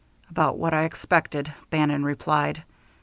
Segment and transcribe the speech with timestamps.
[0.31, 2.63] "About what I expected," Bannon replied.